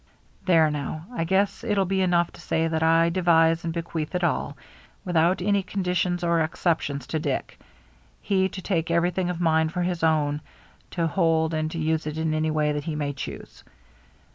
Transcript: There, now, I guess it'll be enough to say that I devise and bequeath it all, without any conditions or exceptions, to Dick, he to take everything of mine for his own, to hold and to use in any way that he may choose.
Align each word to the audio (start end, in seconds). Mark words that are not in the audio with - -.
There, 0.47 0.71
now, 0.71 1.05
I 1.13 1.25
guess 1.25 1.63
it'll 1.63 1.85
be 1.85 2.01
enough 2.01 2.31
to 2.31 2.41
say 2.41 2.67
that 2.67 2.81
I 2.81 3.09
devise 3.09 3.63
and 3.63 3.71
bequeath 3.71 4.15
it 4.15 4.23
all, 4.23 4.57
without 5.05 5.43
any 5.43 5.61
conditions 5.61 6.23
or 6.23 6.41
exceptions, 6.41 7.05
to 7.05 7.19
Dick, 7.19 7.59
he 8.19 8.49
to 8.49 8.61
take 8.63 8.89
everything 8.89 9.29
of 9.29 9.39
mine 9.39 9.69
for 9.69 9.83
his 9.83 10.01
own, 10.03 10.41
to 10.89 11.05
hold 11.05 11.53
and 11.53 11.69
to 11.69 11.77
use 11.77 12.07
in 12.07 12.33
any 12.33 12.49
way 12.49 12.71
that 12.71 12.85
he 12.85 12.95
may 12.95 13.13
choose. 13.13 13.63